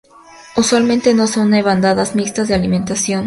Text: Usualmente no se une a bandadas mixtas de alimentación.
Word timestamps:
Usualmente 0.57 1.13
no 1.13 1.27
se 1.27 1.39
une 1.45 1.59
a 1.59 1.63
bandadas 1.69 2.15
mixtas 2.15 2.47
de 2.47 2.55
alimentación. 2.55 3.19